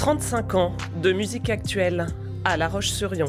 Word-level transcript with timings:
35 0.00 0.54
ans 0.54 0.72
de 1.02 1.12
musique 1.12 1.50
actuelle 1.50 2.06
à 2.46 2.56
La 2.56 2.68
Roche-sur-Yon. 2.68 3.26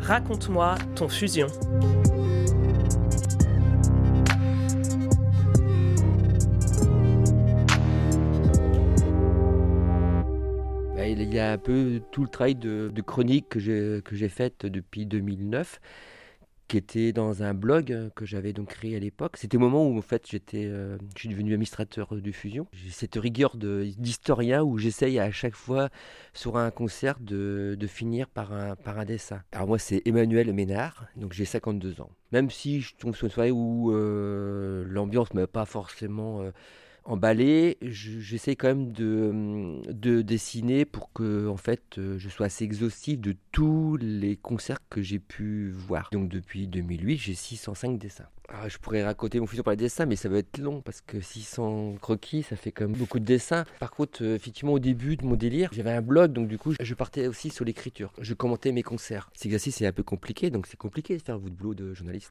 Raconte-moi 0.00 0.76
ton 0.94 1.10
fusion. 1.10 1.48
Bah, 10.96 11.06
il 11.06 11.34
y 11.34 11.38
a 11.38 11.52
un 11.52 11.58
peu 11.58 12.00
tout 12.10 12.22
le 12.22 12.28
travail 12.28 12.54
de, 12.54 12.90
chronique 13.02 13.50
que 13.50 13.60
j'ai 13.60 14.00
que 14.02 14.16
j'ai 14.16 14.30
fait 14.30 14.64
depuis 14.64 15.04
2009 15.04 15.78
qui 16.68 16.76
était 16.76 17.12
dans 17.12 17.42
un 17.42 17.54
blog 17.54 17.92
euh, 17.92 18.10
que 18.14 18.24
j'avais 18.26 18.52
donc 18.52 18.68
créé 18.68 18.94
à 18.96 18.98
l'époque. 18.98 19.36
C'était 19.38 19.56
au 19.56 19.60
moment 19.60 19.86
où 19.88 19.98
en 19.98 20.02
fait 20.02 20.26
j'étais, 20.30 20.66
euh, 20.66 20.98
je 21.14 21.20
suis 21.20 21.28
devenu 21.30 21.52
administrateur 21.54 22.14
du 22.16 22.32
Fusion. 22.32 22.66
J'ai 22.72 22.90
cette 22.90 23.16
rigueur 23.16 23.56
de- 23.56 23.84
d'historien 23.98 24.62
où 24.62 24.78
j'essaye 24.78 25.18
à 25.18 25.30
chaque 25.30 25.54
fois 25.56 25.88
sur 26.34 26.56
un 26.58 26.70
concert 26.70 27.18
de, 27.20 27.76
de 27.78 27.86
finir 27.86 28.28
par 28.28 28.52
un, 28.52 28.76
par 28.76 28.98
un 28.98 29.04
dessin. 29.04 29.42
Alors 29.52 29.66
moi 29.68 29.78
c'est 29.78 30.02
Emmanuel 30.06 30.52
Ménard, 30.52 31.06
donc 31.16 31.32
j'ai 31.32 31.44
52 31.46 32.00
ans. 32.00 32.10
Même 32.32 32.50
si 32.50 32.80
je 32.82 32.94
tombe 32.96 33.14
sur 33.16 33.24
une 33.26 33.32
soirée 33.32 33.50
où 33.50 33.90
euh, 33.92 34.84
l'ambiance 34.88 35.32
m'a 35.34 35.46
pas 35.46 35.64
forcément 35.64 36.42
euh, 36.42 36.50
emballé, 37.08 37.78
je- 37.82 38.20
j'essaie 38.20 38.54
quand 38.56 38.68
même 38.68 38.92
de, 38.92 39.80
de 39.90 40.22
dessiner 40.22 40.84
pour 40.84 41.12
que 41.12 41.48
en 41.48 41.56
fait 41.56 41.82
euh, 41.98 42.18
je 42.18 42.28
sois 42.28 42.46
assez 42.46 42.64
exhaustif 42.64 43.18
de 43.18 43.34
tous 43.52 43.96
les 44.00 44.36
concerts 44.36 44.78
que 44.90 45.02
j'ai 45.02 45.18
pu 45.18 45.70
voir. 45.70 46.08
Donc 46.12 46.28
depuis 46.28 46.66
2008, 46.68 47.16
j'ai 47.16 47.34
605 47.34 47.98
dessins. 47.98 48.26
Alors, 48.50 48.68
je 48.70 48.78
pourrais 48.78 49.04
raconter 49.04 49.40
mon 49.40 49.46
fusion 49.46 49.62
par 49.62 49.72
les 49.72 49.76
dessins, 49.76 50.06
mais 50.06 50.16
ça 50.16 50.30
va 50.30 50.38
être 50.38 50.56
long 50.56 50.80
parce 50.80 51.02
que 51.02 51.20
600 51.20 51.96
croquis, 52.00 52.42
ça 52.42 52.56
fait 52.56 52.72
quand 52.72 52.88
même 52.88 52.96
beaucoup 52.96 53.18
de 53.18 53.24
dessins. 53.26 53.64
Par 53.78 53.90
contre, 53.90 54.22
euh, 54.24 54.34
effectivement, 54.36 54.72
au 54.72 54.78
début 54.78 55.16
de 55.16 55.24
mon 55.26 55.34
délire, 55.36 55.68
j'avais 55.72 55.90
un 55.90 56.00
blog, 56.00 56.32
donc 56.32 56.48
du 56.48 56.56
coup, 56.56 56.72
je 56.80 56.94
partais 56.94 57.26
aussi 57.26 57.50
sur 57.50 57.66
l'écriture. 57.66 58.10
Je 58.18 58.32
commentais 58.32 58.72
mes 58.72 58.82
concerts. 58.82 59.28
Cet 59.34 59.44
exercice 59.46 59.82
est 59.82 59.86
un 59.86 59.92
peu 59.92 60.02
compliqué, 60.02 60.48
donc 60.48 60.66
c'est 60.66 60.78
compliqué 60.78 61.16
de 61.18 61.22
faire 61.22 61.38
votre 61.38 61.54
boulot 61.54 61.74
de 61.74 61.92
journaliste. 61.92 62.30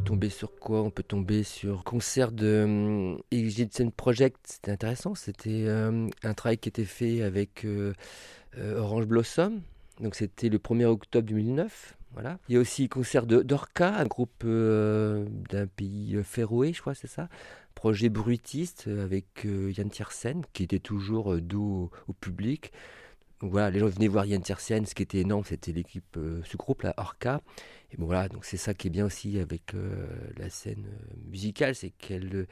Peut 0.00 0.14
tomber 0.14 0.30
sur 0.30 0.54
quoi? 0.58 0.82
On 0.82 0.90
peut 0.90 1.02
tomber 1.02 1.42
sur 1.42 1.84
concert 1.84 2.32
de 2.32 2.62
hum, 2.64 3.20
Egyptian 3.30 3.90
Project, 3.90 4.38
c'était 4.44 4.70
intéressant. 4.70 5.14
C'était 5.14 5.64
euh, 5.66 6.08
un 6.22 6.34
travail 6.34 6.56
qui 6.56 6.70
était 6.70 6.86
fait 6.86 7.22
avec 7.22 7.66
euh, 7.66 7.92
euh, 8.56 8.78
Orange 8.78 9.04
Blossom. 9.06 9.60
Donc 10.00 10.14
c'était 10.14 10.48
le 10.48 10.56
1er 10.58 10.86
octobre 10.86 11.28
2009. 11.28 11.98
Voilà. 12.14 12.38
Il 12.48 12.54
y 12.54 12.58
a 12.58 12.60
aussi 12.60 12.88
concert 12.88 13.26
de 13.26 13.42
d'Orca, 13.42 13.94
un 13.94 14.06
groupe 14.06 14.42
euh, 14.44 15.26
d'un 15.50 15.66
pays 15.66 16.18
féroé, 16.24 16.72
je 16.72 16.80
crois, 16.80 16.94
c'est 16.94 17.06
ça. 17.06 17.28
Projet 17.74 18.08
bruitiste 18.08 18.88
avec 18.88 19.44
Yann 19.44 19.90
Tiersen, 19.90 20.42
qui 20.54 20.62
était 20.62 20.80
toujours 20.80 21.36
doux 21.36 21.90
au 22.08 22.12
public. 22.14 22.72
Voilà, 23.42 23.70
les 23.70 23.78
gens 23.78 23.88
venaient 23.88 24.08
voir 24.08 24.26
Yann 24.26 24.42
Tiersen, 24.42 24.84
ce 24.84 24.94
qui 24.94 25.02
était 25.02 25.18
énorme, 25.18 25.44
c'était 25.44 25.72
l'équipe, 25.72 26.16
euh, 26.16 26.42
ce 26.44 26.56
groupe 26.56 26.82
là, 26.82 26.92
Orca. 26.98 27.40
Et 27.92 27.96
voilà, 27.98 28.28
donc 28.28 28.44
c'est 28.44 28.56
ça 28.56 28.72
qui 28.72 28.86
est 28.86 28.90
bien 28.90 29.04
aussi 29.04 29.38
avec 29.40 29.74
euh, 29.74 30.06
la 30.36 30.48
scène 30.48 30.86
euh, 30.86 31.16
musicale, 31.28 31.74
c'est 31.74 31.90
qu'elle 31.90 32.34
euh, 32.34 32.46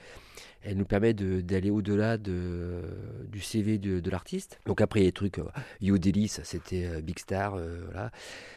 elle 0.62 0.76
nous 0.76 0.84
permet 0.84 1.14
d'aller 1.14 1.70
au-delà 1.70 2.18
de, 2.18 2.82
du 3.28 3.40
CV 3.40 3.78
de, 3.78 4.10
l'artiste. 4.10 4.58
Donc 4.66 4.80
après, 4.80 5.02
des 5.02 5.12
trucs, 5.12 5.38
euh, 5.38 5.48
Yo 5.80 5.98
Deli, 5.98 6.26
ça 6.26 6.42
c'était 6.42 7.00
Big 7.02 7.18
Star, 7.18 7.56
voilà. 7.84 8.10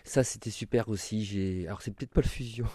Ça 0.04 0.24
c'était 0.24 0.50
super 0.50 0.90
aussi. 0.90 1.66
Alors 1.68 1.82
c'est 1.82 1.92
peut-être 1.92 2.12
pas 2.12 2.22
le 2.22 2.28
fusion. 2.28 2.66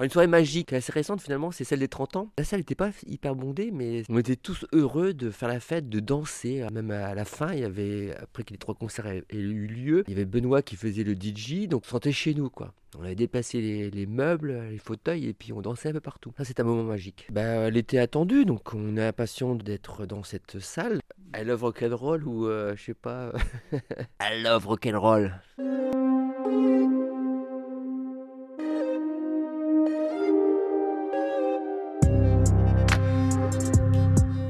Une 0.00 0.10
soirée 0.10 0.26
magique, 0.26 0.72
assez 0.72 0.92
récente 0.92 1.20
finalement, 1.20 1.50
c'est 1.50 1.64
celle 1.64 1.80
des 1.80 1.88
30 1.88 2.16
ans. 2.16 2.32
La 2.38 2.44
salle 2.44 2.60
n'était 2.60 2.74
pas 2.74 2.90
hyper 3.06 3.34
bondée, 3.34 3.70
mais 3.72 4.02
on 4.08 4.18
était 4.18 4.36
tous 4.36 4.66
heureux 4.72 5.14
de 5.14 5.30
faire 5.30 5.48
la 5.48 5.60
fête, 5.60 5.88
de 5.88 6.00
danser. 6.00 6.64
Même 6.72 6.90
à 6.90 7.14
la 7.14 7.24
fin, 7.24 7.52
il 7.52 7.60
y 7.60 7.64
avait, 7.64 8.14
après 8.20 8.44
que 8.44 8.50
les 8.50 8.58
trois 8.58 8.74
concerts 8.74 9.06
aient 9.06 9.24
eu 9.30 9.66
lieu, 9.66 10.04
il 10.06 10.12
y 10.12 10.16
avait 10.16 10.24
Benoît 10.24 10.62
qui 10.62 10.76
faisait 10.76 11.04
le 11.04 11.14
DJ, 11.14 11.68
donc 11.68 11.82
on 11.82 11.86
se 11.86 11.90
sentait 11.90 12.12
chez 12.12 12.34
nous 12.34 12.50
quoi. 12.50 12.72
On 12.98 13.04
avait 13.04 13.14
déplacé 13.14 13.60
les, 13.60 13.90
les 13.90 14.06
meubles, 14.06 14.68
les 14.70 14.78
fauteuils, 14.78 15.26
et 15.26 15.32
puis 15.32 15.52
on 15.52 15.62
dansait 15.62 15.88
un 15.88 15.92
peu 15.92 16.00
partout. 16.00 16.32
Ça, 16.36 16.44
c'est 16.44 16.60
un 16.60 16.64
moment 16.64 16.82
magique. 16.82 17.26
Bah, 17.32 17.40
elle 17.40 17.78
était 17.78 17.98
attendue, 17.98 18.44
donc 18.44 18.74
on 18.74 18.96
est 18.98 19.06
impatient 19.06 19.54
d'être 19.54 20.04
dans 20.04 20.22
cette 20.22 20.58
salle. 20.60 21.00
I 21.34 21.44
love 21.44 21.62
rock'n'roll 21.62 22.24
ou 22.24 22.46
euh, 22.46 22.74
je 22.76 22.84
sais 22.84 22.94
pas. 22.94 23.32
I 24.20 24.42
love 24.42 24.66
rock'n'roll. 24.66 25.32